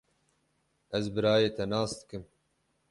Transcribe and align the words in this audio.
Ez 0.97 1.05
birayê 1.15 1.49
te 1.55 1.63
nas 1.71 1.91
dikim. 1.99 2.23